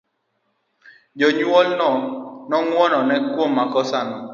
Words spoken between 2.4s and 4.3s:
no ngwonona kuom makosana.